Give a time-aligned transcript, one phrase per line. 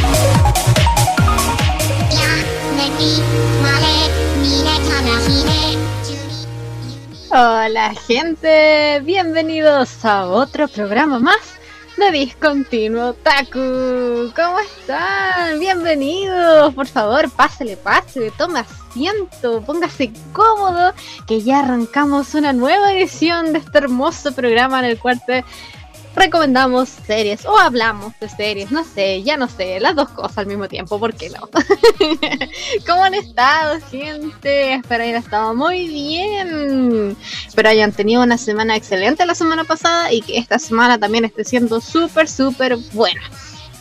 [7.31, 11.58] Hola gente, bienvenidos a otro programa más
[11.99, 14.31] de Discontinuo Taku.
[14.33, 15.59] ¿Cómo están?
[15.59, 16.73] Bienvenidos.
[16.73, 20.93] Por favor, pásale, pásale, tome asiento, póngase cómodo,
[21.27, 25.43] que ya arrancamos una nueva edición de este hermoso programa en el cual te
[26.15, 30.47] recomendamos series o hablamos de series, no sé, ya no sé, las dos cosas al
[30.47, 31.49] mismo tiempo, ¿por qué no?
[32.87, 34.75] ¿Cómo han estado, gente?
[34.75, 37.17] Espero hayan estado muy bien.
[37.47, 41.43] Espero hayan tenido una semana excelente la semana pasada y que esta semana también esté
[41.43, 43.21] siendo súper, súper buena.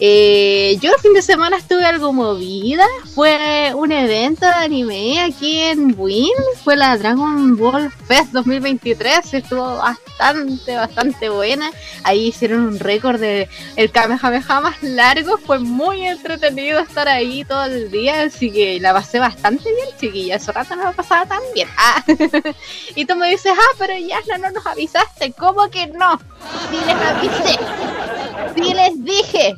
[0.00, 2.86] Eh, yo el fin de semana estuve algo movida.
[3.14, 6.34] Fue un evento de anime aquí en Win.
[6.62, 9.34] Fue la Dragon Ball Fest 2023.
[9.34, 11.70] Estuvo bastante, bastante buena.
[12.04, 15.36] Ahí hicieron un récord de el Kamehameha más largo.
[15.38, 18.22] Fue muy entretenido estar ahí todo el día.
[18.22, 20.36] Así que la pasé bastante bien, chiquilla.
[20.36, 21.68] Hace rato no me pasaba tan bien.
[21.76, 22.04] Ah.
[22.94, 25.32] y tú me dices, ah, pero ya no nos avisaste.
[25.32, 26.20] ¿Cómo que no?
[26.70, 27.58] Sí les avisé.
[28.54, 29.56] Sí les dije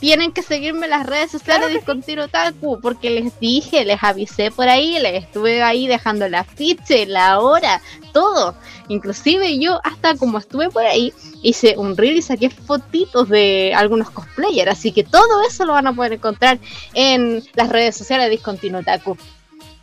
[0.00, 4.50] tienen que seguirme en las redes sociales de Discontinuo Taku, porque les dije, les avisé
[4.50, 8.54] por ahí, les estuve ahí dejando la ficha, la hora, todo.
[8.88, 14.10] Inclusive yo hasta como estuve por ahí, hice un reel y saqué fotitos de algunos
[14.10, 16.58] cosplayers, así que todo eso lo van a poder encontrar
[16.94, 19.16] en las redes sociales de Discontinuo Taku.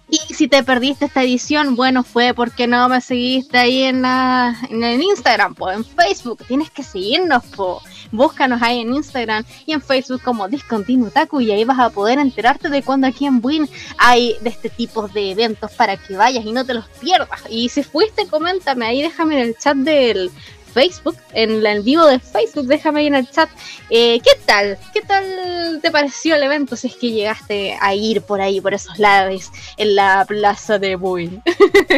[0.09, 4.55] Y si te perdiste esta edición, bueno, fue porque no me seguiste ahí en, la,
[4.69, 6.45] en el Instagram, pues en Facebook.
[6.47, 7.81] Tienes que seguirnos, po.
[8.11, 12.19] Búscanos ahí en Instagram y en Facebook como Discontinuo Taku y ahí vas a poder
[12.19, 16.45] enterarte de cuando aquí en Win hay de este tipo de eventos para que vayas
[16.45, 17.41] y no te los pierdas.
[17.49, 20.31] Y si fuiste, coméntame ahí, déjame en el chat del
[20.77, 23.49] Facebook, en el vivo de Facebook, déjame ahí en el chat.
[23.89, 24.77] Eh, ¿Qué tal?
[24.93, 28.75] ¿Qué tal te pareció el evento si es que llegaste a ir por ahí, por
[28.75, 31.41] esos lados, en la plaza de Buin?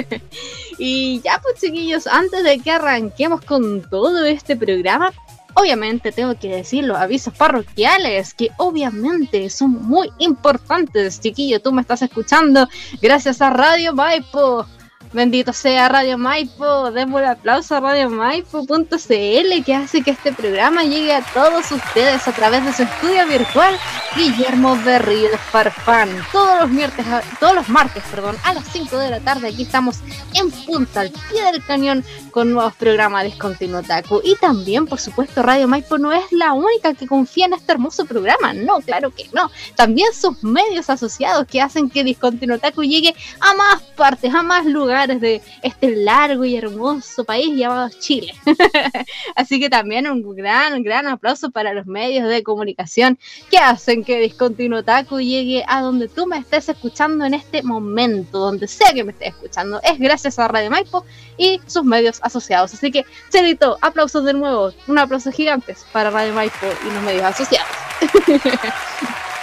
[0.77, 5.11] y ya pues chiquillos, antes de que arranquemos con todo este programa,
[5.59, 11.81] obviamente tengo que decir los avisos parroquiales, que obviamente son muy importantes, chiquillo, tú me
[11.81, 12.67] estás escuchando.
[13.01, 14.65] Gracias a Radio Maipo
[15.11, 20.83] Bendito sea Radio Maipo, demos un aplauso a Radio Maipo.cl que hace que este programa
[20.83, 23.75] llegue a todos ustedes a través de su estudio virtual
[24.15, 26.09] Guillermo Berrío Farfán.
[26.31, 27.05] Todos los martes,
[27.39, 29.97] todos los martes, perdón, a las 5 de la tarde aquí estamos
[30.35, 34.21] en punta, al pie del cañón, con nuevos programas de Discontinuo Taku.
[34.23, 38.05] Y también, por supuesto, Radio Maipo no es la única que confía en este hermoso
[38.05, 38.53] programa.
[38.53, 39.49] No, claro que no.
[39.75, 44.65] También sus medios asociados que hacen que Discontinuo Taku llegue a más partes, a más
[44.65, 48.33] lugares de este largo y hermoso país llamado Chile.
[49.35, 53.17] Así que también un gran, gran aplauso para los medios de comunicación
[53.49, 58.39] que hacen que Discontinuo Taku llegue a donde tú me estés escuchando en este momento,
[58.39, 59.79] donde sea que me estés escuchando.
[59.83, 61.05] Es gracias a Radio Maipo
[61.38, 62.73] y sus medios asociados.
[62.73, 67.23] Así que, Chelito, aplausos de nuevo, un aplauso gigante para Radio Maipo y los medios
[67.23, 67.67] asociados.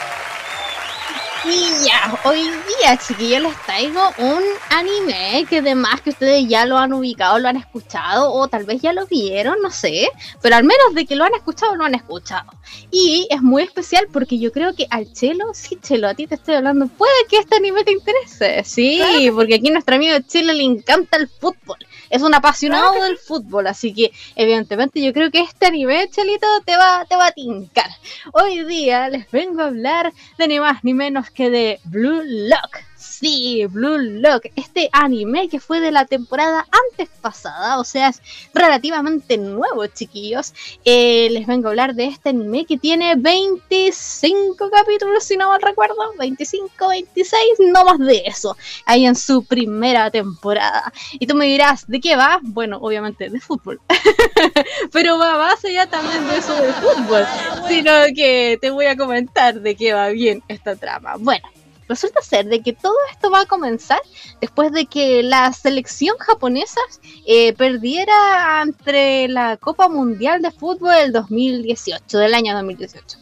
[1.48, 6.76] Y ya, hoy día, chiquillos, les traigo un anime que además que ustedes ya lo
[6.76, 10.08] han ubicado, lo han escuchado, o tal vez ya lo vieron, no sé,
[10.42, 12.50] pero al menos de que lo han escuchado, lo han escuchado.
[12.90, 16.34] Y es muy especial porque yo creo que al Chelo, sí, Chelo, a ti te
[16.34, 19.00] estoy hablando, puede que este anime te interese, sí,
[19.32, 21.78] porque aquí a nuestro amigo Chelo le encanta el fútbol
[22.10, 26.76] es un apasionado del fútbol, así que evidentemente yo creo que este anime, Chelito, te
[26.76, 27.90] va, te va a tincar.
[28.32, 32.85] Hoy día les vengo a hablar de ni más ni menos que de Blue Lock.
[33.18, 38.20] Sí, Blue Lock, este anime que fue de la temporada antes pasada, o sea, es
[38.52, 40.52] relativamente nuevo, chiquillos.
[40.84, 45.62] Eh, les vengo a hablar de este anime que tiene 25 capítulos, si no mal
[45.62, 47.42] recuerdo, 25, 26,
[47.72, 48.54] no más de eso,
[48.84, 50.92] ahí en su primera temporada.
[51.14, 52.40] Y tú me dirás, ¿de qué va?
[52.42, 53.80] Bueno, obviamente de fútbol,
[54.92, 57.24] pero va más allá también de eso de fútbol,
[57.66, 61.14] sino que te voy a comentar de qué va bien esta trama.
[61.18, 61.48] Bueno.
[61.88, 64.00] Resulta ser de que todo esto va a comenzar
[64.40, 66.80] después de que la selección japonesa
[67.26, 73.18] eh, perdiera entre la Copa Mundial de Fútbol del 2018, del año 2018.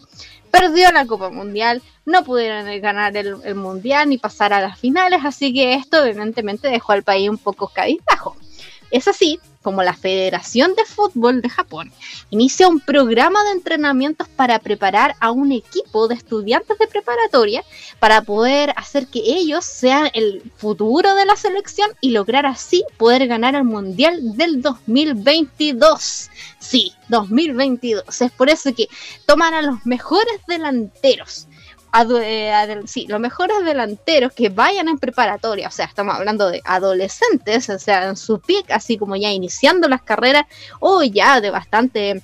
[0.50, 5.52] perdió la Copa Mundial, no pudieron ganar el, Mundial ni pasar a las finales, así
[5.52, 8.36] que esto evidentemente dejó al país un poco cabizbajo.
[8.94, 11.90] Es así como la Federación de Fútbol de Japón
[12.30, 17.64] inicia un programa de entrenamientos para preparar a un equipo de estudiantes de preparatoria
[17.98, 23.26] para poder hacer que ellos sean el futuro de la selección y lograr así poder
[23.26, 26.30] ganar el Mundial del 2022.
[26.60, 28.20] Sí, 2022.
[28.20, 28.86] Es por eso que
[29.26, 31.48] toman a los mejores delanteros
[32.22, 37.68] eh, sí, los mejores delanteros que vayan en preparatoria, o sea, estamos hablando de adolescentes,
[37.70, 40.44] o sea, en su pick, así como ya iniciando las carreras,
[40.80, 42.22] o ya de bastante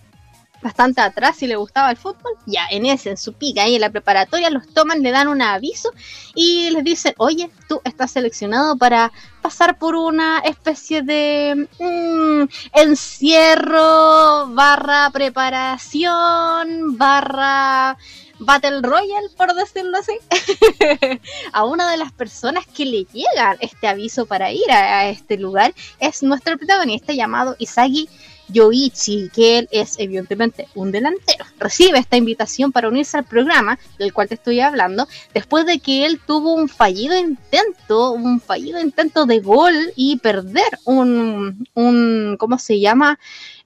[0.62, 3.81] bastante atrás si le gustaba el fútbol, ya en ese, en su pica, ahí en
[3.81, 5.90] la preparatoria, los toman, le dan un aviso
[6.34, 9.12] y les dicen, oye, tú estás seleccionado para
[9.43, 12.44] pasar por una especie de mm,
[12.78, 17.96] encierro, barra preparación, barra
[18.40, 20.12] Battle Royale, por decirlo así,
[21.52, 25.75] a una de las personas que le llega este aviso para ir a, este lugar
[25.98, 28.08] es nuestro protagonista llamado Isagi
[28.48, 31.44] Yoichi, que él es evidentemente un delantero.
[31.58, 36.06] Recibe esta invitación para unirse al programa del cual te estoy hablando, después de que
[36.06, 42.58] él tuvo un fallido intento, un fallido intento de gol y perder un, un ¿cómo
[42.58, 43.19] se llama?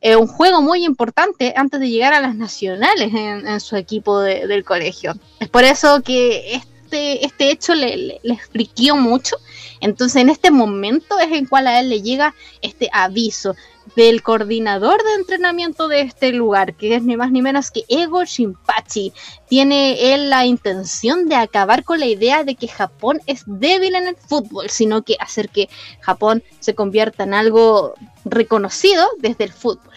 [0.07, 4.63] Eh, un juego muy importante antes de llegar a las nacionales en, su equipo del
[4.63, 5.15] colegio.
[5.41, 9.37] Es por eso que este, este hecho le, le, le friquió mucho.
[9.81, 13.57] Entonces en este momento es en cual a él le llega este aviso
[13.97, 18.25] del coordinador de entrenamiento de este lugar, que es ni más ni menos que Ego
[18.25, 19.13] Shinpachi.
[19.49, 24.09] Tiene él la intención de acabar con la idea de que Japón es débil en
[24.09, 25.69] el fútbol, sino que hacer que
[26.01, 29.94] Japón se convierta en algo reconocido desde el fútbol.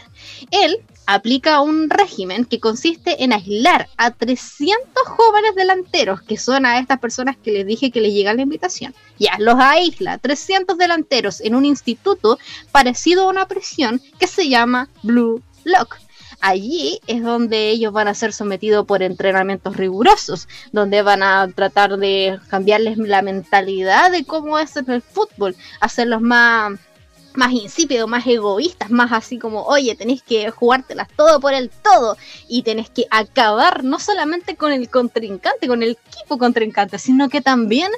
[0.51, 6.79] Él aplica un régimen que consiste en aislar a 300 jóvenes delanteros, que son a
[6.79, 8.93] estas personas que les dije que les llega la invitación.
[9.17, 12.37] Ya, los aísla, 300 delanteros en un instituto
[12.71, 15.97] parecido a una prisión que se llama Blue Lock.
[16.39, 21.97] Allí es donde ellos van a ser sometidos por entrenamientos rigurosos, donde van a tratar
[21.97, 26.73] de cambiarles la mentalidad de cómo es el fútbol, hacerlos más
[27.37, 32.17] más insípidos, más egoístas, más así como, oye, tenéis que jugártelas todo por el todo
[32.49, 37.41] y tenés que acabar no solamente con el contrincante, con el equipo contrincante, sino que
[37.41, 37.91] también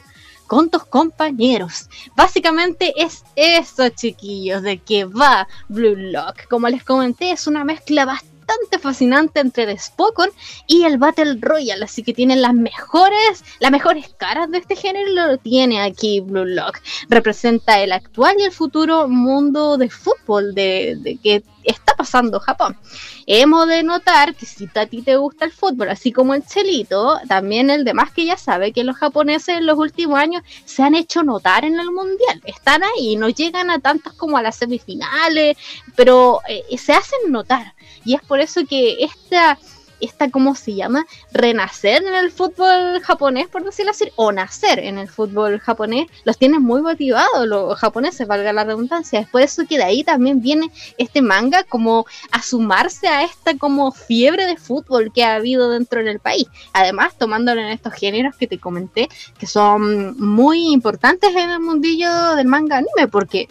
[0.45, 1.89] con tus compañeros.
[2.15, 6.47] Básicamente es eso, chiquillos, de que va Blue Lock.
[6.49, 8.28] Como les comenté, es una mezcla bastante
[8.79, 10.29] fascinante entre The Spokon
[10.65, 15.11] y el Battle Royale, así que tienen las mejores, las mejores caras de este género,
[15.11, 16.79] lo tiene aquí Blue Lock.
[17.09, 22.77] Representa el actual y el futuro mundo de fútbol de, que está pasando Japón.
[23.27, 27.19] Hemos de notar que si a ti te gusta el fútbol, así como el chelito,
[27.27, 30.95] también el demás que ya sabe que los japoneses en los últimos años se han
[30.95, 32.41] hecho notar en el mundial.
[32.45, 35.57] Están ahí, no llegan a tantos como a las semifinales,
[35.95, 37.75] pero eh, se hacen notar.
[38.05, 39.57] Y es por eso que esta
[40.01, 41.05] esta, ¿cómo se llama?
[41.31, 46.37] Renacer en el fútbol japonés, por decirlo así, o nacer en el fútbol japonés, los
[46.37, 49.19] tienen muy motivados los japoneses, valga la redundancia.
[49.19, 53.57] Es por eso que de ahí también viene este manga como a sumarse a esta
[53.57, 56.47] como fiebre de fútbol que ha habido dentro del país.
[56.73, 62.35] Además, tomándolo en estos géneros que te comenté, que son muy importantes en el mundillo
[62.35, 63.47] del manga anime, porque,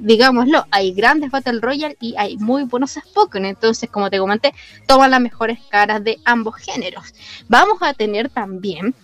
[0.00, 3.44] digámoslo, hay grandes Battle Royale y hay muy buenos Spoken.
[3.44, 4.54] Entonces, como te comenté,
[4.86, 7.14] toman las mejores caras de ambos géneros.
[7.48, 8.94] Vamos a tener también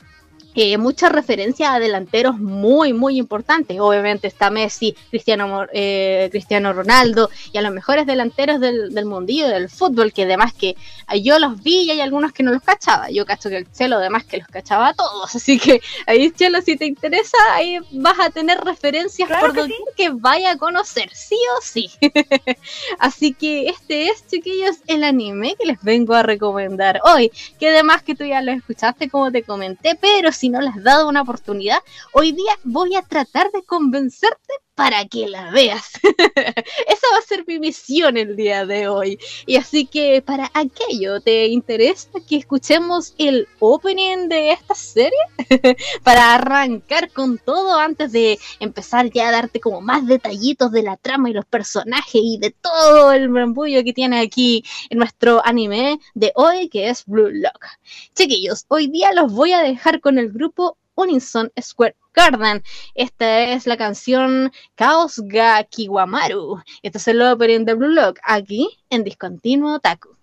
[0.59, 3.79] eh, mucha referencia a delanteros muy, muy importantes.
[3.81, 9.49] Obviamente está Messi, Cristiano, eh, Cristiano Ronaldo y a los mejores delanteros del, del, mundillo
[9.49, 10.77] del fútbol, que además que
[11.23, 13.11] yo los vi y hay algunos que no los cachaba.
[13.11, 15.35] Yo cacho que el Chelo además que los cachaba a todos.
[15.37, 20.11] Así que ahí, Chelo, si te interesa, ahí vas a tener referencias por donde que
[20.11, 21.91] vaya a conocer, sí o sí.
[22.99, 27.31] Así que este es, chiquillos, el anime que les vengo a recomendar hoy.
[27.59, 30.83] Que además que tú ya lo escuchaste como te comenté, pero si no le has
[30.83, 31.78] dado una oportunidad,
[32.12, 35.90] hoy día voy a tratar de convencerte para que la veas.
[36.04, 39.18] Esa va a ser mi misión el día de hoy.
[39.44, 45.18] Y así que para aquello, ¿te interesa que escuchemos el opening de esta serie?
[46.04, 50.97] para arrancar con todo antes de empezar ya a darte como más detallitos de la
[50.97, 55.99] trama y los personajes y de todo el brambullo que tiene aquí en nuestro anime
[56.14, 57.66] de hoy que es Blue Lock.
[58.14, 62.64] Chiquillos, hoy día los voy a dejar con el grupo Unison Square Garden.
[62.96, 66.60] Esta es la canción Chaos ga Kiwamaru.
[66.82, 70.17] Este es el opening de Blue Lock aquí en Discontinuo Taku.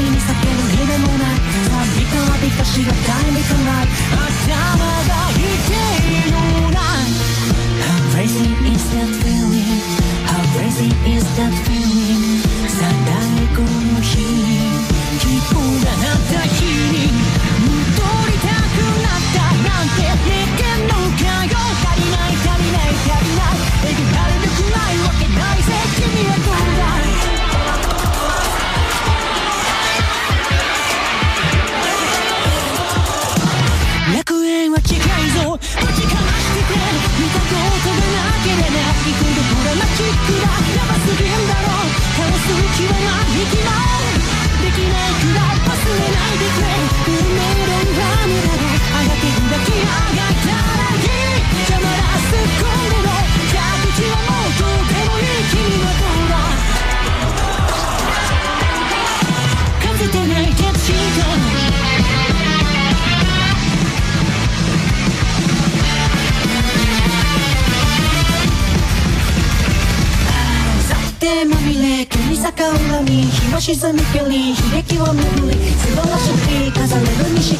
[0.00, 1.36] びに叫ぶ日でもない
[1.68, 7.12] さびたわびたしがたいに来ない頭が痛いのない
[7.84, 9.80] How crazy is that feeling
[10.24, 11.79] How crazy is that feeling
[40.38, 40.80] がマジックだ。
[40.80, 41.94] やばすぎんだろう。
[42.16, 43.34] 倒す気はない。
[43.50, 43.70] 気も
[44.60, 47.19] できないくらい忘れないでくれ。
[72.60, 77.56] 切り逆恨み日の沈み距離悲劇を巡り素晴らしき飾れる西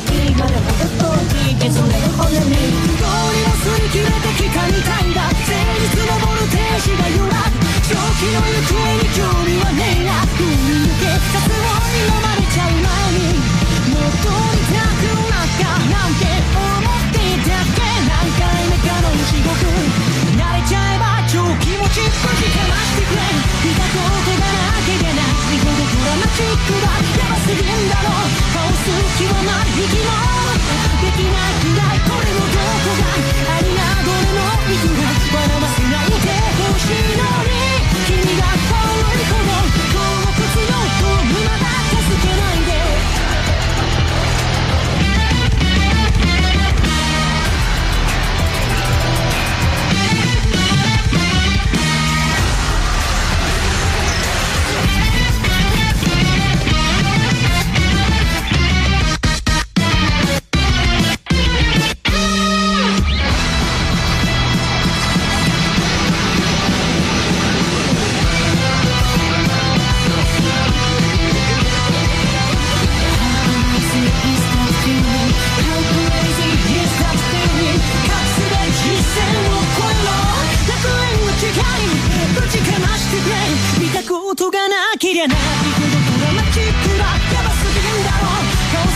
[85.21, 88.49] やなドラマチックがヤバすぎるんだろう。
[88.73, 88.89] 顔好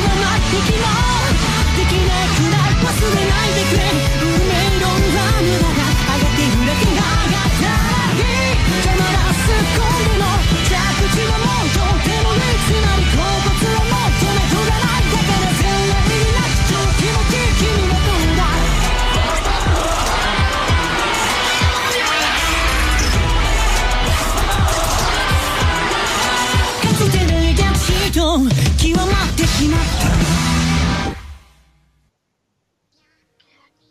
[0.00, 0.84] はまっきも
[1.74, 2.84] できなくない。
[2.84, 4.19] 忘れないでくれ。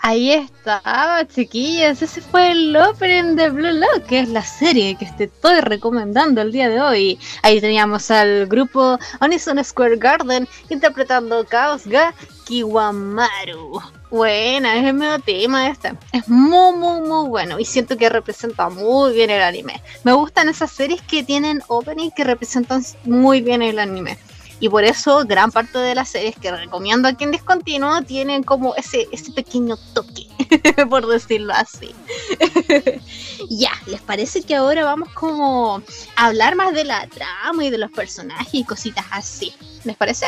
[0.10, 2.02] Ahí estaba, chiquillas.
[2.02, 6.42] Ese fue el opening de Blue Lock, que es la serie que te estoy recomendando
[6.42, 7.20] el día de hoy.
[7.44, 13.80] Ahí teníamos al grupo Onison Square Garden interpretando Chaos Ga Kiwamaru.
[14.10, 15.94] Buena, es el medio tema este.
[16.12, 19.80] Es muy, muy, muy bueno y siento que representa muy bien el anime.
[20.04, 24.18] Me gustan esas series que tienen opening que representan muy bien el anime.
[24.60, 28.76] Y por eso gran parte de las series que recomiendo aquí en Discontinuo tienen como
[28.76, 30.28] ese, ese pequeño toque,
[30.90, 31.96] por decirlo así.
[33.50, 35.82] ya, ¿les parece que ahora vamos como
[36.16, 39.54] a hablar más de la trama y de los personajes y cositas así?
[39.86, 40.28] ¿Les parece?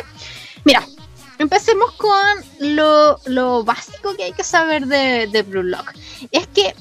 [0.63, 0.85] Mira,
[1.37, 2.19] empecemos con
[2.59, 5.93] lo, lo básico que hay que saber de, de Blue Lock.
[6.31, 6.73] Es que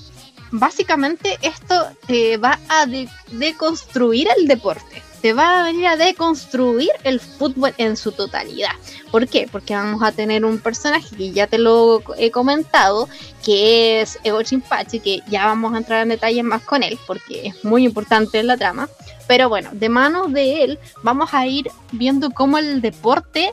[0.53, 5.03] básicamente esto te va a de- deconstruir el deporte.
[5.23, 8.71] Te va a venir a deconstruir el fútbol en su totalidad.
[9.11, 9.49] ¿Por qué?
[9.51, 13.09] Porque vamos a tener un personaje que ya te lo he comentado,
[13.45, 17.49] que es Ego Shinpachi, que ya vamos a entrar en detalles más con él, porque
[17.49, 18.89] es muy importante en la trama.
[19.29, 23.53] Pero bueno, de manos de él vamos a ir viendo cómo el deporte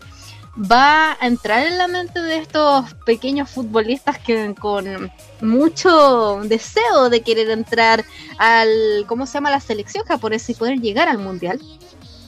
[0.59, 5.11] va a entrar en la mente de estos pequeños futbolistas que con
[5.41, 8.03] mucho deseo de querer entrar
[8.37, 9.51] al, ¿cómo se llama?
[9.51, 11.59] La selección japonesa y poder llegar al mundial.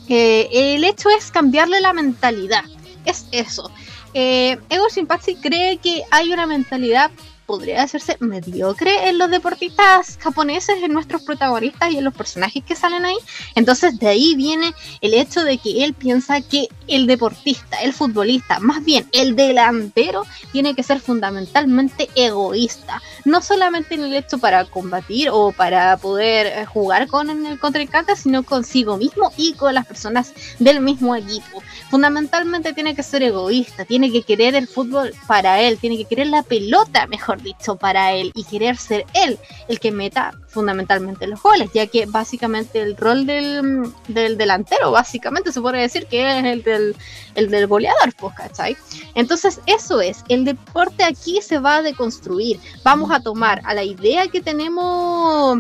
[0.08, 2.64] Eh, el hecho es cambiarle la mentalidad.
[3.06, 3.72] Es eso.
[4.14, 7.12] Eh, Ego Shinpachi cree que hay una mentalidad
[7.50, 12.76] podría hacerse mediocre en los deportistas japoneses, en nuestros protagonistas y en los personajes que
[12.76, 13.18] salen ahí.
[13.56, 18.60] Entonces de ahí viene el hecho de que él piensa que el deportista, el futbolista,
[18.60, 23.02] más bien el delantero, tiene que ser fundamentalmente egoísta.
[23.26, 28.16] No solamente en el hecho para combatir o para poder eh, jugar con el contrincante,
[28.16, 31.64] sino consigo mismo y con las personas del mismo equipo.
[31.90, 36.28] Fundamentalmente tiene que ser egoísta, tiene que querer el fútbol para él, tiene que querer
[36.28, 41.42] la pelota, mejor dicho, para él y querer ser él el que meta fundamentalmente los
[41.42, 46.46] goles, ya que básicamente el rol del, del delantero, básicamente se puede decir que es
[46.46, 46.96] el del,
[47.36, 48.78] el del goleador, pues, ¿cachai?
[49.16, 53.84] Entonces eso es, el deporte aquí se va a deconstruir, vamos a tomar a la
[53.84, 55.60] idea que tenemos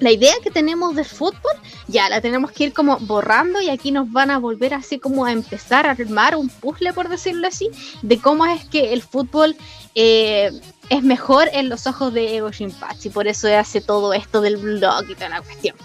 [0.00, 1.52] la idea que tenemos de fútbol
[1.86, 5.26] ya la tenemos que ir como borrando y aquí nos van a volver así como
[5.26, 7.70] a empezar a armar un puzzle, por decirlo así,
[8.02, 9.56] de cómo es que el fútbol
[9.94, 10.50] eh,
[10.88, 13.10] es mejor en los ojos de Ego Shinpachi.
[13.10, 15.76] Por eso hace todo esto del blog y toda la cuestión.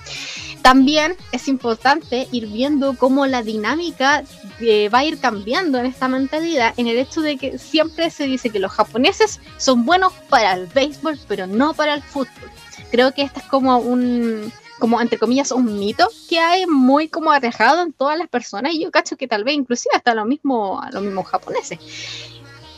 [0.61, 4.23] También es importante ir viendo cómo la dinámica
[4.59, 8.25] eh, va a ir cambiando en esta mentalidad, en el hecho de que siempre se
[8.25, 12.49] dice que los japoneses son buenos para el béisbol, pero no para el fútbol.
[12.95, 17.29] Creo que este es como un, como entre comillas, un mito que hay muy como
[17.29, 20.81] arrejado en todas las personas y yo cacho que tal vez inclusive hasta lo mismo
[20.81, 21.77] a los mismos japoneses.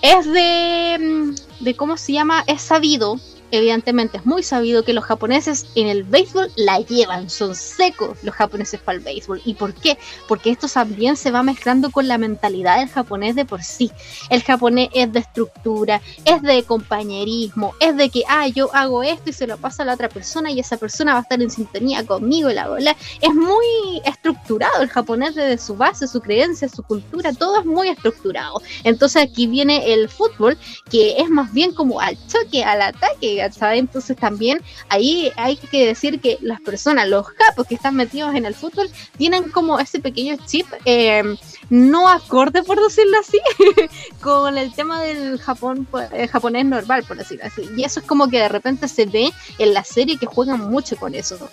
[0.01, 3.19] Es de, mm, de cómo se llama, es sabido
[3.51, 8.35] evidentemente es muy sabido que los japoneses en el béisbol la llevan, son secos los
[8.35, 9.41] japoneses para el béisbol.
[9.45, 9.97] ¿Y por qué?
[10.27, 13.91] Porque esto también se va mezclando con la mentalidad del japonés de por sí.
[14.29, 19.29] El japonés es de estructura, es de compañerismo, es de que, ah, yo hago esto
[19.29, 21.49] y se lo pasa a la otra persona y esa persona va a estar en
[21.49, 22.95] sintonía conmigo y la bola.
[23.21, 27.89] Es muy estructurado el japonés desde su base, su creencia, su cultura, todo es muy
[27.89, 28.61] estructurado.
[28.83, 30.57] Entonces aquí viene el fútbol,
[30.89, 36.19] que es más bien como al choque, al ataque entonces también ahí hay que decir
[36.19, 40.37] que las personas, los capos que están metidos en el fútbol, tienen como ese pequeño
[40.45, 41.23] chip eh,
[41.69, 43.39] no acorde, por decirlo así,
[44.21, 47.63] con el tema del Japón, el japonés normal, por decirlo así.
[47.75, 50.95] Y eso es como que de repente se ve en la serie que juegan mucho
[50.97, 51.49] con eso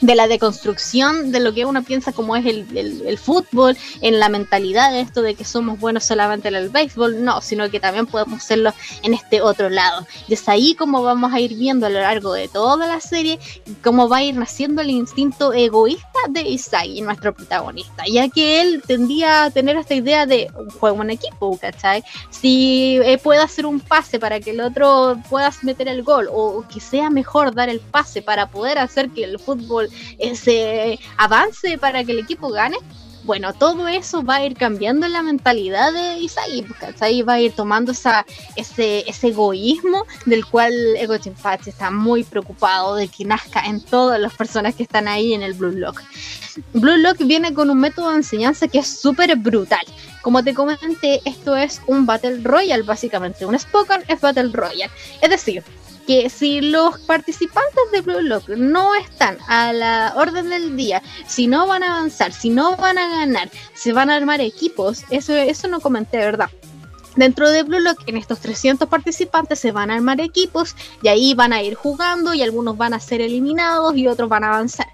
[0.00, 4.28] de la deconstrucción de lo que uno piensa como es el, el, fútbol, en la
[4.28, 8.06] mentalidad de esto de que somos buenos solamente en el béisbol, no, sino que también
[8.06, 10.06] podemos serlo en este otro lado.
[10.28, 13.38] Y es ahí como vamos a ir viendo a lo largo de toda la serie
[13.82, 18.82] cómo va a ir naciendo el instinto egoísta de Isai, nuestro protagonista, ya que él
[18.86, 22.02] tendía a tener esta idea de juego en equipo, ¿cachai?
[22.30, 26.64] Si eh, puede hacer un pase para que el otro pueda meter el gol, o
[26.72, 32.04] que sea mejor dar el pase para poder hacer que el fútbol ese avance para
[32.04, 32.76] que el equipo gane,
[33.24, 36.64] bueno, todo eso va a ir cambiando la mentalidad de Isai,
[37.00, 38.24] ahí Va a ir tomando ese,
[38.56, 44.34] ese egoísmo del cual Ego Chinpachi está muy preocupado de que nazca en todas las
[44.34, 46.02] personas que están ahí en el Blue Lock.
[46.72, 49.84] Blue Lock viene con un método de enseñanza que es súper brutal.
[50.22, 53.46] Como te comenté, esto es un Battle Royale, básicamente.
[53.46, 54.90] Un Spoken es Battle Royale.
[55.22, 55.62] Es decir,
[56.06, 61.46] que si los participantes de Blue Lock no están a la orden del día, si
[61.46, 65.34] no van a avanzar, si no van a ganar, se van a armar equipos, eso,
[65.34, 66.50] eso no comenté, ¿verdad?
[67.16, 71.34] Dentro de Blue Lock, en estos 300 participantes se van a armar equipos y ahí
[71.34, 74.86] van a ir jugando y algunos van a ser eliminados y otros van a avanzar.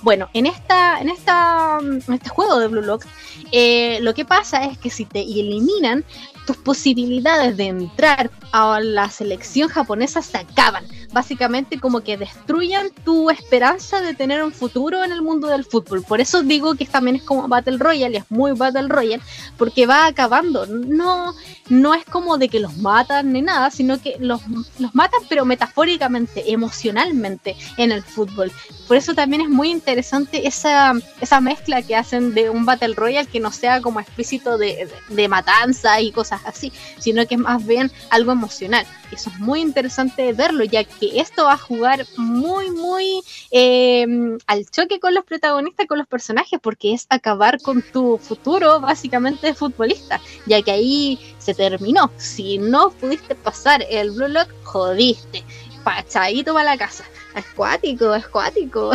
[0.00, 3.04] Bueno, en, esta, en, esta, en este juego de Blue Lock,
[3.52, 6.04] eh, lo que pasa es que si te eliminan,
[6.48, 10.86] tus posibilidades de entrar a la selección japonesa se acaban.
[11.12, 16.02] Básicamente como que destruyan tu esperanza de tener un futuro en el mundo del fútbol.
[16.02, 19.22] Por eso digo que también es como Battle Royale, es muy Battle Royale,
[19.56, 20.66] porque va acabando.
[20.66, 21.34] No,
[21.68, 24.40] no es como de que los matan ni nada, sino que los,
[24.78, 28.52] los matan pero metafóricamente, emocionalmente en el fútbol.
[28.86, 33.28] Por eso también es muy interesante esa, esa mezcla que hacen de un Battle Royale
[33.28, 37.66] que no sea como explícito de, de matanza y cosas así, sino que es más
[37.66, 38.86] bien algo emocional.
[39.10, 44.38] Y eso es muy interesante verlo, ya que esto va a jugar muy, muy em,
[44.46, 49.48] al choque con los protagonistas, con los personajes, porque es acabar con tu futuro básicamente
[49.48, 52.10] de futbolista, ya que ahí se terminó.
[52.16, 55.44] Si no pudiste pasar el Blue Lock, jodiste.
[55.84, 57.04] Pachadito para la casa
[57.38, 58.90] escuático, escuático.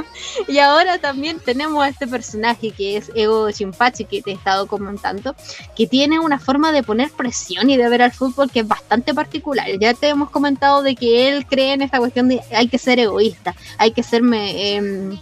[0.48, 4.66] y ahora también tenemos a este personaje que es Ego Chimpachi, que te he estado
[4.66, 5.34] comentando,
[5.74, 9.14] que tiene una forma de poner presión y de ver al fútbol que es bastante
[9.14, 9.66] particular.
[9.80, 12.98] Ya te hemos comentado de que él cree en esta cuestión de hay que ser
[12.98, 15.18] egoísta, hay que ser, eh,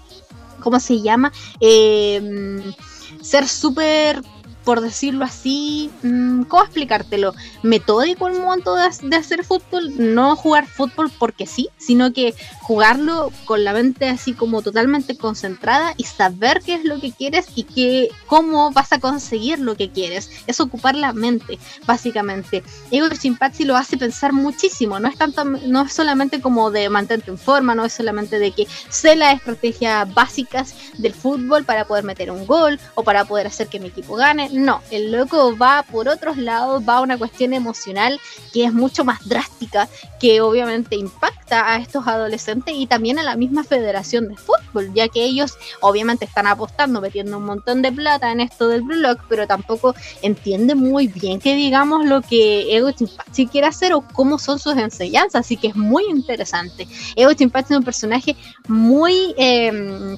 [0.61, 1.33] ¿cómo se llama?
[1.61, 2.62] Eh,
[3.22, 4.20] ser súper
[4.64, 7.35] por decirlo así, mm, ¿cómo explicártelo?
[7.62, 13.62] Metódico el momento de, hacer fútbol, no jugar fútbol porque sí, sino que jugarlo con
[13.62, 18.09] la mente así como totalmente concentrada y saber qué es lo que quieres y que,
[18.27, 20.31] cómo vas a conseguir lo que quieres.
[20.46, 22.62] Es ocupar la mente, básicamente.
[22.90, 27.31] Ego Chimpachi lo hace pensar muchísimo, no es tanto, no es solamente como de mantente
[27.31, 32.05] en forma, no es solamente de que sé las estrategias básicas del fútbol para poder
[32.05, 35.85] meter un gol o para poder hacer que mi equipo gane no, el loco va
[35.90, 38.21] por otros lados, va a una cuestión emocional
[38.53, 39.88] que es mucho más drástica,
[40.21, 45.09] que obviamente impacta a estos adolescentes y también a la misma federación de fútbol, ya
[45.09, 49.21] que ellos obviamente están apostando, metiendo un montón de plata en esto del Blue Lock,
[49.29, 54.38] pero tampoco entienden muy bien que digamos lo que Ego Chimpachi quiere hacer o cómo
[54.38, 56.87] son sus enseñanzas, así que es muy interesante.
[57.17, 58.37] Ego Chimpachi es un personaje
[58.69, 59.35] muy...
[59.37, 60.17] Eh,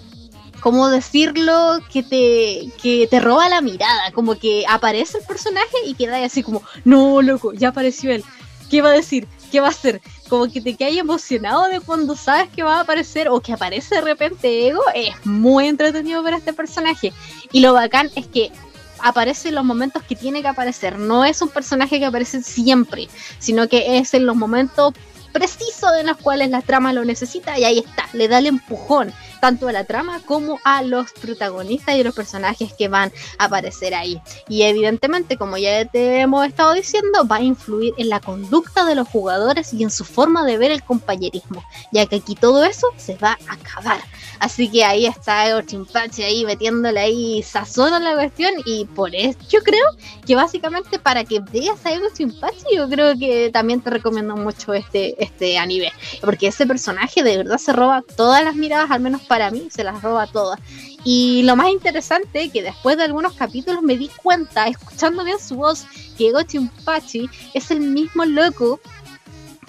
[0.66, 1.78] ¿cómo decirlo?
[1.92, 6.42] Que te, que te roba la mirada, como que aparece el personaje y queda así
[6.42, 8.24] como, no, loco, ya apareció él,
[8.68, 9.28] ¿qué va a decir?
[9.52, 10.00] ¿Qué va a hacer?
[10.28, 13.94] Como que te quedas emocionado de cuando sabes que va a aparecer o que aparece
[13.94, 17.12] de repente Ego, es muy entretenido ver a este personaje.
[17.52, 18.50] Y lo bacán es que
[18.98, 20.98] aparece en los momentos que tiene que aparecer.
[20.98, 24.94] No es un personaje que aparece siempre, sino que es en los momentos
[25.36, 29.12] precisos en los cuales la trama lo necesita y ahí está, le da el empujón
[29.38, 33.44] tanto a la trama como a los protagonistas y a los personajes que van a
[33.44, 34.18] aparecer ahí.
[34.48, 38.94] Y evidentemente, como ya te hemos estado diciendo, va a influir en la conducta de
[38.94, 42.86] los jugadores y en su forma de ver el compañerismo, ya que aquí todo eso
[42.96, 44.00] se va a acabar.
[44.38, 49.14] Así que ahí está el Chimpachi ahí metiéndole ahí sazón a la cuestión y por
[49.14, 49.84] eso yo creo
[50.26, 54.74] que básicamente para que veas a Ego Chimpachi yo creo que también te recomiendo mucho
[54.74, 59.22] este, este anime, porque ese personaje de verdad se roba todas las miradas, al menos
[59.22, 60.60] para mí, se las roba todas.
[61.04, 65.54] Y lo más interesante, que después de algunos capítulos me di cuenta, escuchando bien su
[65.54, 65.84] voz,
[66.18, 68.80] que Ego Chimpachi es el mismo loco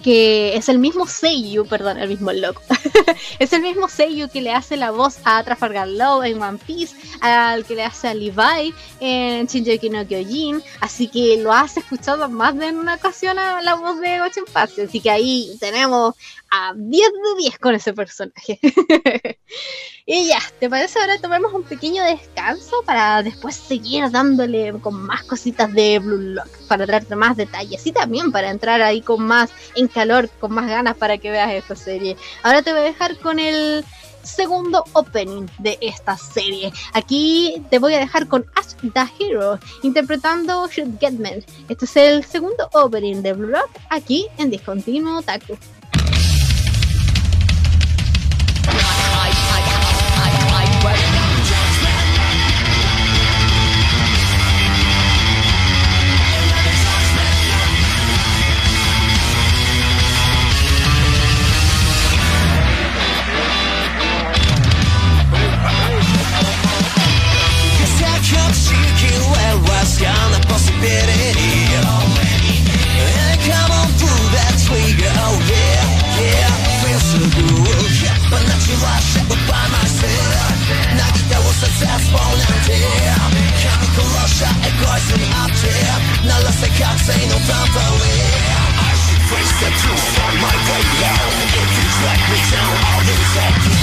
[0.04, 2.62] que es el mismo Seiyu, perdón, el mismo loco.
[3.40, 6.96] es el mismo Seiyu que le hace la voz a Trafalgar Law en One Piece,
[7.22, 12.30] al que le hace a Levi en Shinji no Kyojin, así que lo has escuchado
[12.30, 14.18] más de una ocasión a la voz de
[14.54, 16.16] Pase, así que ahí tenemos
[16.50, 18.60] a 10 de 10 con ese personaje.
[20.06, 25.24] y ya, ¿te parece ahora tomemos un pequeño descanso para después seguir dándole con más
[25.24, 29.50] cositas de Blue Lock, para traerte más detalles y también para entrar ahí con más
[29.76, 32.16] en calor, con más ganas para que veas esta serie.
[32.44, 33.84] Ahora te voy a dejar con el
[34.22, 36.72] segundo opening de esta serie.
[36.94, 41.44] Aquí te voy a dejar con Ash the Hero interpretando Should Get Men.
[41.68, 45.58] Este es el segundo opening de Blue Lock aquí en Discontinuo Taku.
[85.08, 88.12] Jestem active na lasę kacyjną prawoły
[88.88, 93.04] I should face the truth on my way out If you drag me down, I'll
[93.08, 93.76] lose all you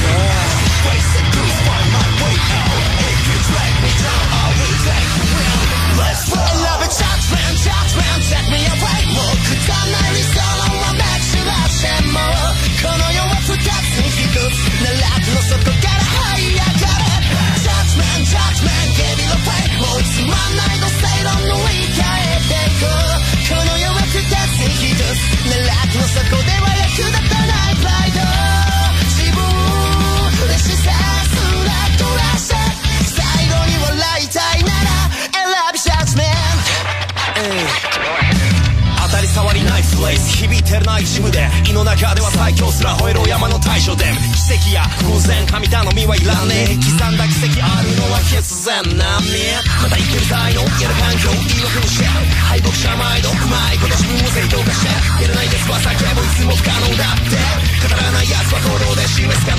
[0.85, 5.13] Face the truth, find my way out If you drag me down, I will take
[5.17, 5.69] you round
[6.01, 12.21] Let's go Love and judgment, judgment, take me away もうくだない理想論は目散らしても
[12.85, 17.15] この世は二つに一つ奈落の底から這い上がる
[17.65, 18.74] Judgment, judgment.
[25.97, 27.74] の底では役立たない。
[40.05, 44.05] プレイ響いてるなジムで胃の中では最強すら吠える山の大将で
[44.37, 46.77] 奇跡や偶然神頼みはいらねえ。
[46.77, 48.37] 刻んだ奇跡あるのは必
[48.69, 49.17] 然な。
[49.25, 51.33] みねまた生きる才能やる環境。
[51.33, 54.93] 言い訳もして敗北者毎度うまいこと自分を正当化して。
[55.25, 55.73] やれないです。
[55.73, 57.41] は叫ぶいつも不可能だって。
[57.89, 59.54] 語らない奴は行動で示すか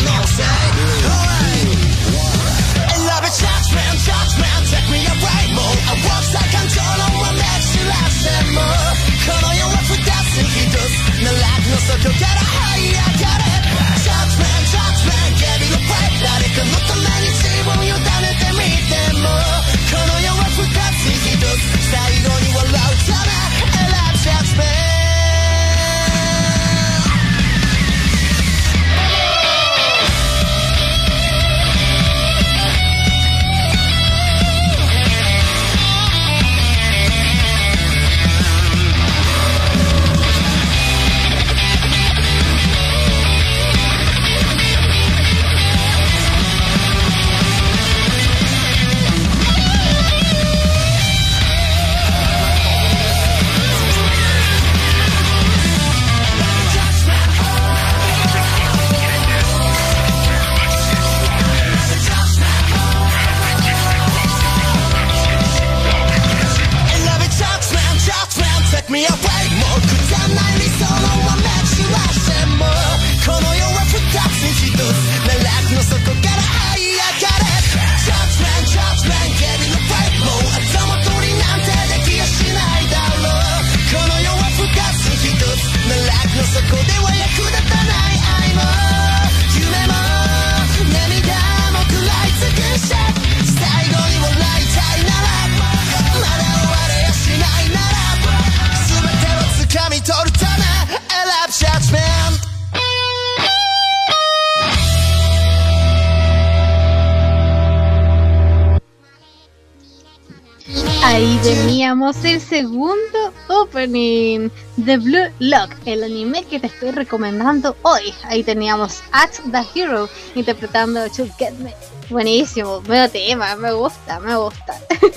[112.03, 118.13] el segundo opening de Blue Lock, el anime que te estoy recomendando hoy.
[118.25, 121.73] Ahí teníamos At the Hero interpretando To Get Me.
[122.09, 124.77] Buenísimo, buen tema, me gusta, me gusta.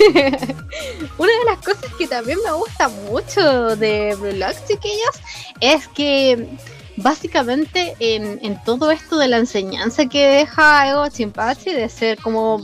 [1.17, 5.15] Una de las cosas que también me gusta mucho de Blue Lock, chiquillos,
[5.59, 6.47] es que
[6.95, 12.61] básicamente en, en todo esto de la enseñanza que deja Ego Chimpachi de ser como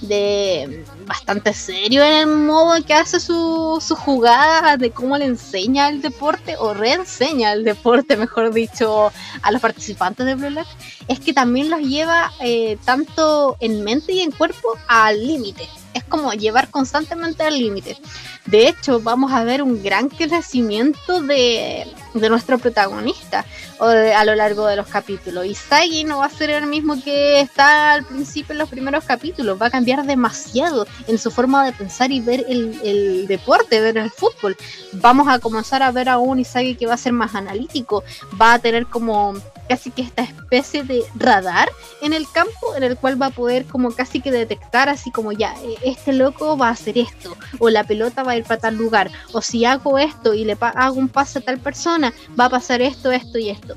[0.00, 5.26] de bastante serio en el modo en que hace su, su jugada, de cómo le
[5.26, 9.12] enseña el deporte o reenseña el deporte, mejor dicho,
[9.42, 10.66] a los participantes de Blue Lock,
[11.08, 15.68] es que también los lleva eh, tanto en mente y en cuerpo al límite.
[16.12, 17.96] Como llevar constantemente al límite.
[18.44, 23.46] De hecho, vamos a ver un gran crecimiento de, de nuestro protagonista
[23.80, 25.46] a lo largo de los capítulos.
[25.46, 29.60] Isagi no va a ser el mismo que está al principio en los primeros capítulos,
[29.60, 33.96] va a cambiar demasiado en su forma de pensar y ver el, el deporte, ver
[33.96, 34.54] el fútbol.
[34.92, 38.04] Vamos a comenzar a ver a un Isagi que va a ser más analítico,
[38.38, 39.34] va a tener como
[39.68, 41.68] casi que esta especie de radar
[42.00, 45.32] en el campo en el cual va a poder como casi que detectar así como
[45.32, 48.60] ya, eh, este loco va a hacer esto, o la pelota va a ir para
[48.60, 52.46] tal lugar, o si hago esto y le hago un pase a tal persona, va
[52.46, 53.76] a pasar esto, esto y esto.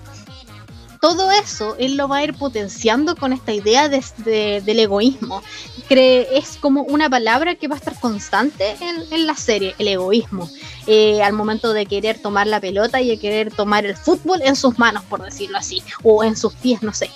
[1.01, 5.41] Todo eso él lo va a ir potenciando con esta idea de- de- del egoísmo.
[5.87, 9.87] Cree, es como una palabra que va a estar constante en, en la serie, el
[9.87, 10.49] egoísmo.
[10.87, 14.55] Eh, al momento de querer tomar la pelota y de querer tomar el fútbol en
[14.55, 17.09] sus manos, por decirlo así, o en sus pies, no sé.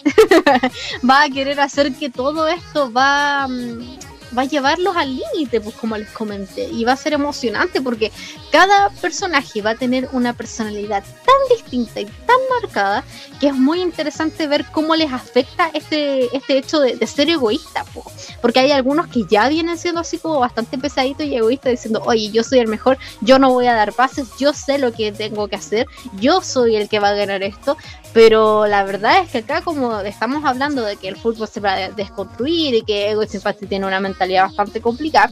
[1.09, 3.99] va a querer hacer que todo esto va, mm,
[4.37, 8.11] va a llevarlos al límite, pues como les comenté, y va a ser emocionante porque
[8.51, 13.03] cada personaje va a tener una personalidad tan distinta y tan marcada
[13.39, 17.83] que es muy interesante ver cómo les afecta este, este hecho de, de ser egoísta,
[17.85, 18.03] po.
[18.41, 22.29] porque hay algunos que ya vienen siendo así como bastante pesaditos y egoístas diciendo, oye,
[22.31, 25.47] yo soy el mejor, yo no voy a dar pases, yo sé lo que tengo
[25.47, 25.87] que hacer,
[26.19, 27.77] yo soy el que va a ganar esto,
[28.13, 31.73] pero la verdad es que acá como estamos hablando de que el fútbol se va
[31.73, 35.31] a desconstruir y que Ego Simpati tiene una mentalidad bastante complicada,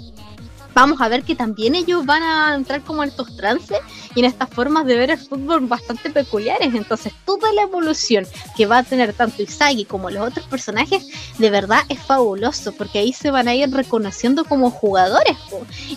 [0.78, 3.80] vamos a ver que también ellos van a entrar como en estos trances
[4.14, 6.76] y en estas formas de ver el fútbol bastante peculiares.
[6.76, 11.08] Entonces, toda la evolución que va a tener tanto Isagi como los otros personajes,
[11.40, 15.36] de verdad es fabuloso, porque ahí se van a ir reconociendo como jugadores.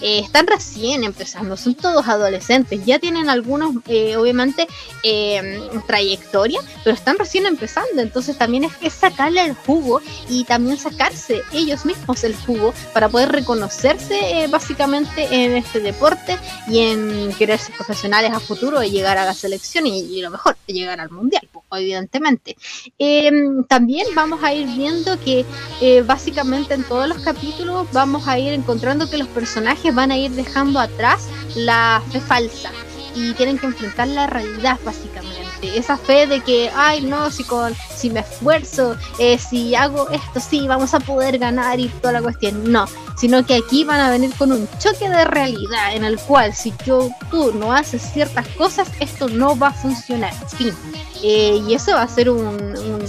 [0.01, 4.67] Eh, están recién empezando, son todos adolescentes, ya tienen algunos, eh, obviamente,
[5.03, 8.01] eh, trayectoria, pero están recién empezando.
[8.01, 13.31] Entonces, también es sacarle el jugo y también sacarse ellos mismos el jugo para poder
[13.31, 14.15] reconocerse
[14.45, 19.25] eh, básicamente en este deporte y en querer ser profesionales a futuro y llegar a
[19.25, 22.57] la selección y, lo mejor, llegar al mundial, pues, evidentemente.
[22.97, 23.33] Eh,
[23.69, 25.45] también vamos a ir viendo que
[25.81, 30.17] eh, básicamente en todos los capítulos vamos a ir encontrando que los personajes van a
[30.17, 32.71] ir dejando atrás la fe falsa
[33.15, 35.77] y tienen que enfrentar la realidad básicamente.
[35.79, 40.41] Esa fe de que, ay no, si con si me esfuerzo, eh, si hago esto,
[40.41, 42.71] sí, vamos a poder ganar y toda la cuestión.
[42.73, 42.87] No,
[43.19, 46.73] sino que aquí van a venir con un choque de realidad en el cual si
[46.87, 50.33] yo tú no haces ciertas cosas, esto no va a funcionar.
[50.57, 50.75] Fin.
[51.23, 53.00] Eh, y eso va a ser un, un-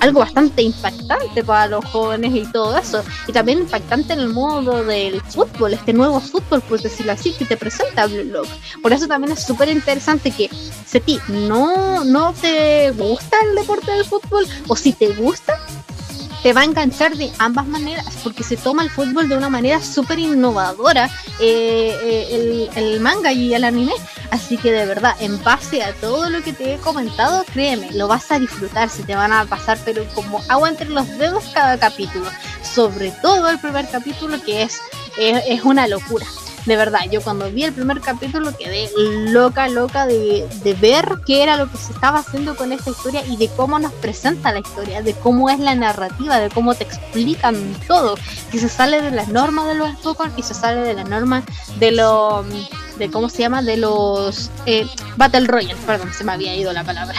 [0.00, 3.02] algo bastante impactante para los jóvenes y todo eso.
[3.26, 7.44] Y también impactante en el modo del fútbol, este nuevo fútbol, por decirlo así, que
[7.44, 8.48] te presenta Blue Lock.
[8.82, 10.50] Por eso también es súper interesante que
[10.86, 15.58] si a ti no, no te gusta el deporte del fútbol, o si te gusta,
[16.42, 19.80] te va a enganchar de ambas maneras, porque se toma el fútbol de una manera
[19.80, 23.92] súper innovadora, eh, eh, el, manga y el anime.
[24.30, 28.08] Así que de verdad, en base a todo lo que te he comentado, créeme, lo
[28.08, 31.78] vas a disfrutar, se te van a pasar, pero como agua entre los dedos cada
[31.78, 32.26] capítulo.
[32.62, 34.80] Sobre todo el primer capítulo, que es,
[35.18, 36.26] es una locura.
[36.66, 38.88] De verdad, yo cuando vi el primer capítulo quedé
[39.30, 43.24] loca, loca de, de ver qué era lo que se estaba haciendo con esta historia
[43.26, 46.84] y de cómo nos presenta la historia, de cómo es la narrativa, de cómo te
[46.84, 47.56] explican
[47.88, 48.16] todo,
[48.50, 51.42] que se sale de las normas de los Spokon y se sale de la norma
[51.78, 52.46] de los
[52.98, 56.84] de cómo se llama de los eh, Battle Royale, perdón, se me había ido la
[56.84, 57.16] palabra.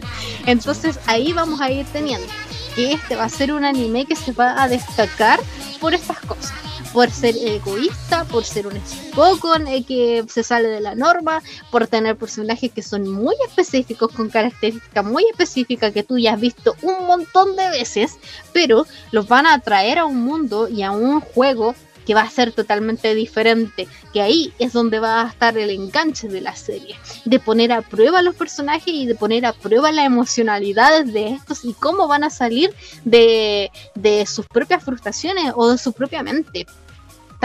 [0.46, 2.26] Entonces ahí vamos a ir teniendo
[2.74, 5.40] que este va a ser un anime que se va a destacar
[5.80, 6.54] por estas cosas
[6.96, 11.86] por ser egoísta, por ser un Spokon eh, que se sale de la norma, por
[11.86, 16.74] tener personajes que son muy específicos, con características muy específicas que tú ya has visto
[16.80, 18.16] un montón de veces,
[18.54, 21.74] pero los van a traer a un mundo y a un juego
[22.06, 26.28] que va a ser totalmente diferente, que ahí es donde va a estar el enganche
[26.28, 29.92] de la serie, de poner a prueba a los personajes y de poner a prueba
[29.92, 32.72] la emocionalidad de estos y cómo van a salir
[33.04, 36.66] de, de sus propias frustraciones o de su propia mente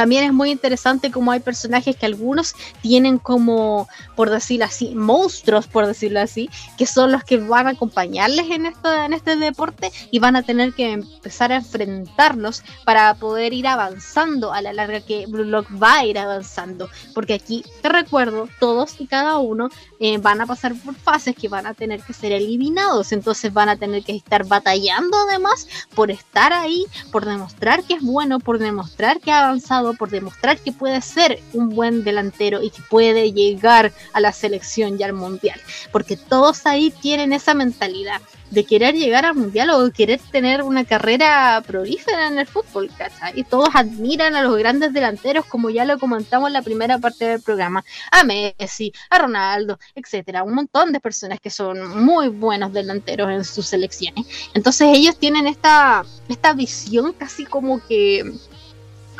[0.01, 5.67] También es muy interesante como hay personajes que algunos tienen como, por decirlo así, monstruos,
[5.67, 8.65] por decirlo así, que son los que van a acompañarles en,
[9.13, 14.63] este deporte y van a tener que empezar a enfrentarlos para poder ir avanzando a
[14.63, 16.89] la larga que Blue Lock va a ir avanzando.
[17.13, 21.47] Porque aquí, te recuerdo, todos y cada uno eh, van a pasar por fases que
[21.47, 23.11] van a tener que ser eliminados.
[23.11, 28.01] Entonces van a tener que estar batallando además por estar ahí, por demostrar que es
[28.01, 32.69] bueno, por demostrar que ha avanzado, por demostrar que puede ser un buen delantero y
[32.69, 35.59] que puede llegar a la selección y al mundial.
[35.91, 40.83] Porque todos ahí tienen esa mentalidad de querer llegar al mundial o querer tener una
[40.83, 43.39] carrera prolífera en el fútbol, ¿cachai?
[43.39, 47.25] Y todos admiran a los grandes delanteros, como ya lo comentamos en la primera parte
[47.25, 52.73] del programa, a Messi, a Ronaldo, etcétera, un montón de personas que son muy buenos
[52.73, 54.25] delanteros en sus selecciones.
[54.53, 58.33] Entonces ellos tienen esta, esta visión casi como que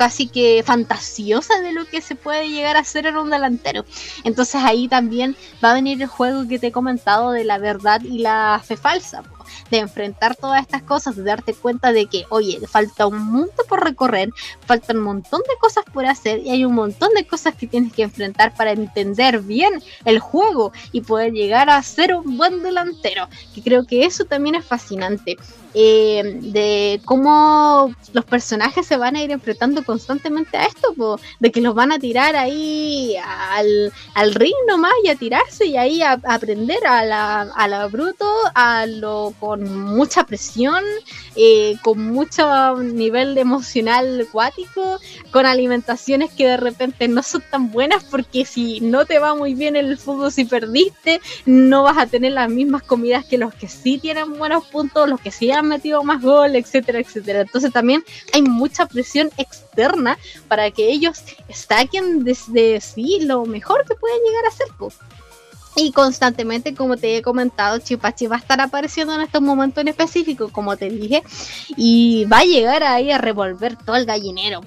[0.02, 3.86] casi que fantasiosa de lo que se puede llegar a hacer en un delantero.
[4.24, 8.02] Entonces ahí también va a venir el juego que te he comentado de la verdad
[8.02, 9.22] y la fe falsa
[9.70, 13.84] de enfrentar todas estas cosas, de darte cuenta de que, oye, falta un mundo por
[13.84, 14.32] recorrer,
[14.66, 17.94] falta un montón de cosas por hacer y hay un montón de cosas que tienes
[17.94, 23.30] que enfrentar para entender bien el juego y poder llegar a ser un buen delantero,
[23.54, 25.38] que creo que eso también es fascinante.
[25.73, 31.62] Eh, de cómo los personajes se van a ir enfrentando constantemente a esto, de que
[31.62, 33.15] los van a tirar ahí
[33.51, 37.88] al, al ring nomás y a tirarse y ahí a, aprender a la, a la
[37.88, 40.84] bruto, a lo con mucha presión,
[41.36, 44.99] eh, con mucho nivel emocional acuático,
[45.31, 49.53] con alimentaciones que de repente no son tan buenas porque si no te va muy
[49.53, 53.69] bien el fútbol, si perdiste, no vas a tener las mismas comidas que los que
[53.69, 57.41] sí tienen buenos puntos, los que sí han metido más gol, etcétera, etcétera.
[57.41, 63.95] Entonces también hay mucha presión externa para que ellos saquen desde sí lo mejor que
[63.95, 64.67] pueden llegar a ser.
[65.76, 69.88] Y constantemente, como te he comentado, Chipachi va a estar apareciendo en estos momentos en
[69.88, 71.24] específico, como te dije,
[71.78, 74.62] y va a llegar ahí a revolver todo el gallinero,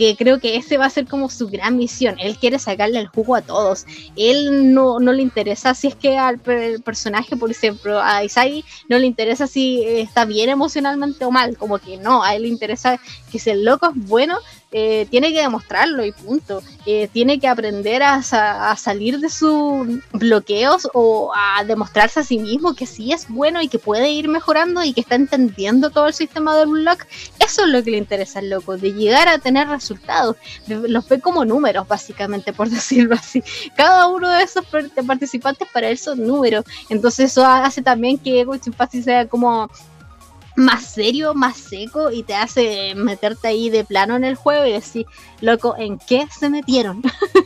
[0.00, 2.18] que creo que ese va a ser como su gran misión.
[2.18, 3.84] Él quiere sacarle el jugo a todos.
[4.16, 8.98] Él no, no le interesa si es que al personaje, por ejemplo, a Isai, no
[8.98, 12.98] le interesa si está bien emocionalmente o mal, como que no, a él le interesa
[13.30, 14.38] que si el loco es bueno,
[14.72, 16.62] eh, tiene que demostrarlo y punto.
[16.86, 18.22] Eh, tiene que aprender a,
[18.76, 23.68] salir de sus bloqueos o a demostrarse a sí mismo que sí es bueno y
[23.68, 27.04] que puede ir mejorando y que está entendiendo todo el sistema del block.
[27.38, 30.36] Eso es lo que le interesa al loco, de llegar a tener resultados.
[30.66, 33.42] Los ve como números, básicamente, por decirlo así.
[33.76, 34.64] Cada uno de esos
[35.06, 36.64] participantes para él son números.
[36.88, 38.54] Entonces eso hace también que Ego
[39.02, 39.68] sea como
[40.60, 44.72] más serio, más seco y te hace meterte ahí de plano en el juego y
[44.72, 45.06] decir,
[45.40, 47.02] loco, ¿en qué se metieron?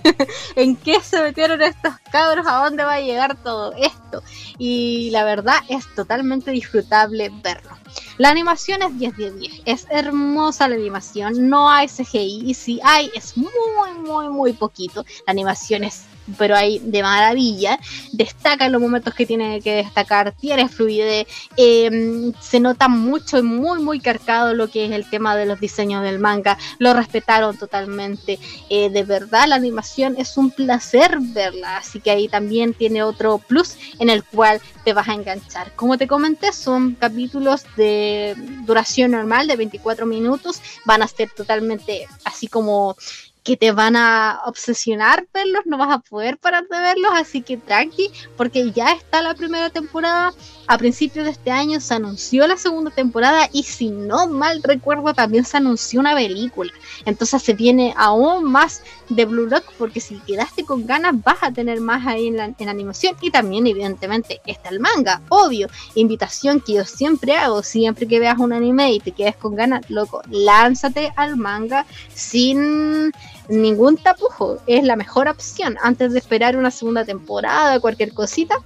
[0.56, 2.46] ¿En qué se metieron estos cabros?
[2.46, 4.22] ¿A dónde va a llegar todo esto?
[4.58, 7.70] Y la verdad es totalmente disfrutable verlo.
[8.18, 12.80] La animación es 10 de 10, es hermosa la animación, no hay CGI y si
[12.82, 13.51] hay es muy,
[14.05, 15.05] muy, muy poquito.
[15.26, 16.05] La animación es
[16.38, 17.78] pero hay de maravilla.
[18.12, 21.26] Destaca los momentos que tiene que destacar, tiene fluidez,
[21.57, 25.61] em, se nota mucho y muy, muy cargado lo que es el tema de los
[25.61, 26.59] diseños del manga.
[26.78, 28.38] Lo respetaron totalmente.
[28.70, 33.38] Eh, de verdad, la animación es un placer verla, así que ahí también tiene otro
[33.38, 35.72] plus en el cual te vas a enganchar.
[35.76, 37.84] Como te comenté, son capítulos de
[38.66, 42.97] duración normal de 24 minutos, van a ser totalmente así como
[43.45, 47.59] que te van a obsesionar verlos, no vas a poder parar de verlos, así que
[47.59, 50.32] tranqui, porque ya está la primera temporada.
[50.66, 55.12] A principios de este año se anunció la segunda temporada y si no mal recuerdo
[55.12, 56.72] también se anunció una película.
[57.04, 61.52] Entonces se viene aún más de Blue Rock porque si quedaste con ganas vas a
[61.52, 65.68] tener más ahí en la animación y también evidentemente está el manga, obvio.
[65.94, 69.88] Invitación que yo siempre hago, siempre que veas un anime y te quedes con ganas,
[69.90, 71.84] loco, lánzate al manga
[72.14, 73.12] sin
[73.48, 74.58] ningún tapujo.
[74.66, 78.56] Es la mejor opción antes de esperar una segunda temporada, cualquier cosita.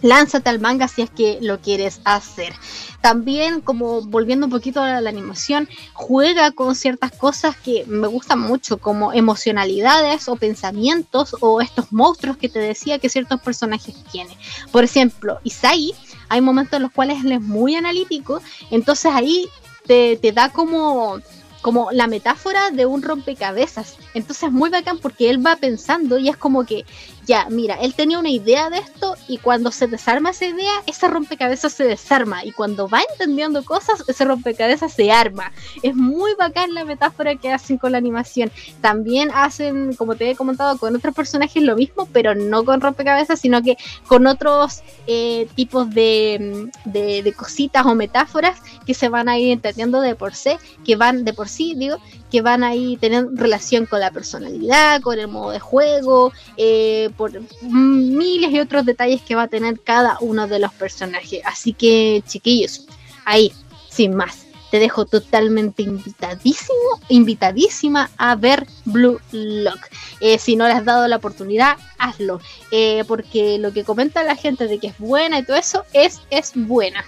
[0.00, 2.54] Lánzate al manga si es que lo quieres hacer.
[3.00, 8.40] También, como volviendo un poquito a la animación, juega con ciertas cosas que me gustan
[8.40, 14.36] mucho, como emocionalidades o pensamientos o estos monstruos que te decía que ciertos personajes tienen.
[14.72, 15.94] Por ejemplo, Isai,
[16.28, 19.48] hay momentos en los cuales él es muy analítico, entonces ahí
[19.86, 21.20] te, te da como
[21.60, 23.96] como la metáfora de un rompecabezas.
[24.14, 26.84] Entonces es muy bacán porque él va pensando y es como que
[27.28, 31.08] ya, mira, él tenía una idea de esto y cuando se desarma esa idea, ese
[31.08, 35.52] rompecabezas se desarma y cuando va entendiendo cosas, ese rompecabezas se arma.
[35.82, 38.50] Es muy bacán la metáfora que hacen con la animación.
[38.80, 43.38] También hacen, como te he comentado, con otros personajes lo mismo, pero no con rompecabezas,
[43.40, 49.28] sino que con otros eh, tipos de, de, de cositas o metáforas que se van
[49.28, 50.52] a ir entendiendo de por sí,
[50.82, 51.98] que van de por sí, digo,
[52.30, 57.10] que van a ir teniendo relación con la personalidad, con el modo de juego, eh,
[57.16, 57.32] por
[57.62, 61.40] miles y otros detalles que va a tener cada uno de los personajes.
[61.44, 62.86] Así que, chiquillos,
[63.24, 63.52] ahí,
[63.88, 69.80] sin más, te dejo totalmente invitadísimo, invitadísima a ver Blue Lock.
[70.20, 72.40] Eh, si no le has dado la oportunidad, hazlo.
[72.70, 76.20] Eh, porque lo que comenta la gente de que es buena y todo eso, es,
[76.30, 77.04] es buena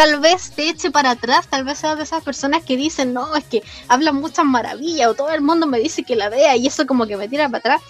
[0.00, 3.36] tal vez te eche para atrás, tal vez seas de esas personas que dicen, no,
[3.36, 6.66] es que hablan muchas maravillas o todo el mundo me dice que la vea y
[6.68, 7.82] eso como que me tira para atrás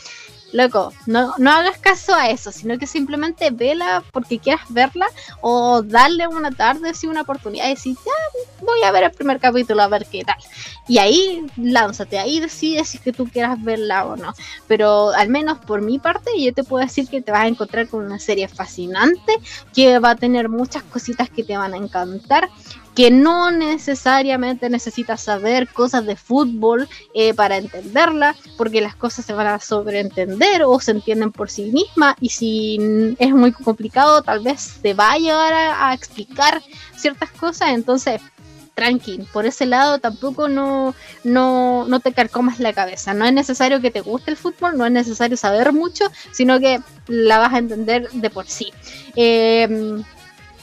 [0.53, 5.07] loco, no, no hagas caso a eso, sino que simplemente vela porque quieras verla
[5.41, 9.39] o darle una tarde, si una oportunidad y decir, ya, voy a ver el primer
[9.39, 10.37] capítulo a ver qué tal.
[10.89, 14.33] Y ahí lánzate, ahí decides si que tú quieras verla o no.
[14.67, 17.89] Pero al menos por mi parte, yo te puedo decir que te vas a encontrar
[17.89, 19.35] con una serie fascinante,
[19.75, 22.49] que va a tener muchas cositas que te van a encantar
[22.95, 29.33] que no necesariamente necesitas saber cosas de fútbol eh, para entenderla, porque las cosas se
[29.33, 34.41] van a sobreentender o se entienden por sí mismas y si es muy complicado tal
[34.41, 36.63] vez te va a llevar a, a explicar
[36.97, 38.21] ciertas cosas, entonces
[38.75, 43.81] tranqui, por ese lado tampoco no, no, no te carcomas la cabeza, no es necesario
[43.81, 47.59] que te guste el fútbol, no es necesario saber mucho, sino que la vas a
[47.59, 48.73] entender de por sí.
[49.17, 50.03] Eh,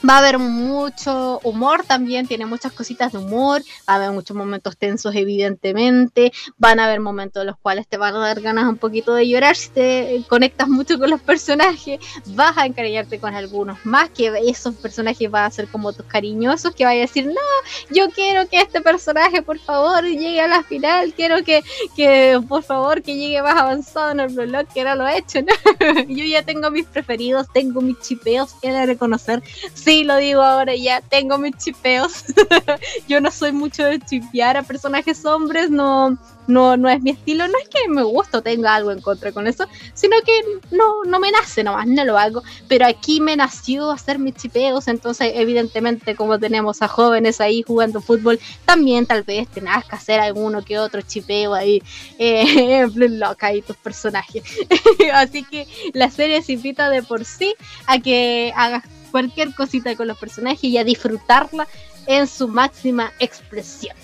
[0.08, 4.36] Va a haber mucho humor también, tiene muchas cositas de humor, va a haber muchos
[4.36, 8.68] momentos tensos evidentemente, van a haber momentos en los cuales te van a dar ganas
[8.68, 13.34] un poquito de llorar si te conectas mucho con los personajes, vas a encariñarte con
[13.34, 17.26] algunos más, que esos personajes van a ser como tus cariñosos, que vaya a decir,
[17.26, 17.34] no,
[17.90, 21.64] yo quiero que este personaje por favor llegue a la final, quiero que,
[21.96, 25.40] que por favor que llegue más avanzado en el blog, que no lo he hecho,
[25.42, 26.02] ¿no?
[26.08, 29.42] yo ya tengo mis preferidos, tengo mis chipeos, que de reconocer
[29.88, 32.24] sí, lo digo ahora ya, tengo mis chipeos.
[33.08, 37.48] yo no soy mucho de chipear a personajes hombres, no, no, no es mi estilo,
[37.48, 40.32] no es que me guste o tenga algo en contra con eso, sino que
[40.76, 42.42] no, no me nace nomás, no lo hago.
[42.68, 48.02] Pero aquí me nació hacer mis chipeos, entonces evidentemente como tenemos a jóvenes ahí jugando
[48.02, 51.82] fútbol, también tal vez tengas que hacer alguno que otro chipeo ahí
[52.18, 54.42] eh, en Blue Lock ahí tus personajes.
[55.14, 57.54] Así que la serie se invita de por sí
[57.86, 61.66] a que hagas cualquier cosita con los personajes y a disfrutarla
[62.06, 63.96] en su máxima expresión.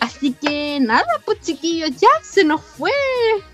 [0.00, 2.92] Así que nada, pues chiquillos, ya se nos fue,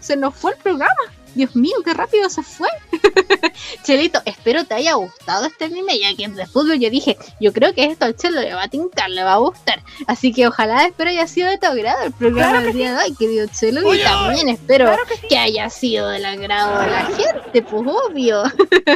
[0.00, 0.94] se nos fue el programa.
[1.36, 2.68] Dios mío, qué rápido se fue.
[3.84, 7.74] Chelito, espero te haya gustado este anime, ya que de fútbol yo dije, yo creo
[7.74, 9.82] que esto al Chelo le va a tincar, le va a gustar.
[10.06, 13.04] Así que ojalá espero haya sido de tu agrado el programa Claro del día de
[13.04, 13.94] hoy, querido Chelo.
[13.94, 15.28] y también espero claro que sí.
[15.28, 18.42] que haya sido del agrado de la gente, pues obvio.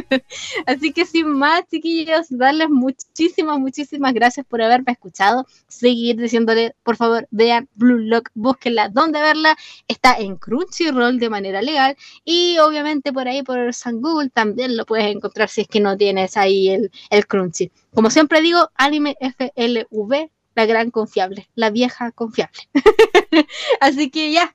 [0.66, 5.46] Así que sin más, chiquillos, darles muchísimas, muchísimas gracias por haberme escuchado.
[5.68, 9.58] Seguir diciéndole, por favor, vean Blue Lock, búsquenla donde verla.
[9.88, 14.86] Está en Crunchyroll de manera legal y obviamente por ahí por San Google también lo
[14.86, 17.70] puedes encontrar si es que no tienes ahí el, el Crunchy.
[17.94, 22.60] Como siempre digo, Anime FLV, la gran confiable, la vieja confiable.
[23.80, 24.54] Así que ya,